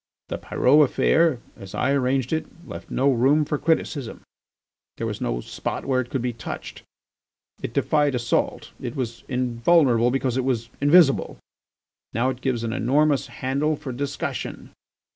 The 0.29 0.39
Pyrot 0.39 0.81
affair, 0.81 1.41
as 1.55 1.75
I 1.75 1.91
arranged 1.91 2.33
it, 2.33 2.47
left 2.67 2.89
no 2.89 3.11
room 3.11 3.45
for 3.45 3.59
criticism; 3.59 4.21
there 4.97 5.05
was 5.05 5.21
no 5.21 5.41
spot 5.41 5.85
where 5.85 6.01
it 6.01 6.09
could 6.09 6.23
be 6.23 6.33
touched. 6.33 6.81
It 7.61 7.71
defied 7.71 8.15
assault. 8.15 8.71
It 8.81 8.95
was 8.95 9.23
invulnerable 9.27 10.09
because 10.09 10.37
it 10.37 10.43
was 10.43 10.71
invisible. 10.81 11.37
Now 12.13 12.31
it 12.31 12.41
gives 12.41 12.63
an 12.63 12.73
enormous 12.73 13.27
handle 13.27 13.75
for 13.75 13.91
discussion. 13.91 14.71